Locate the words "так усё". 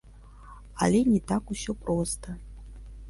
1.33-1.71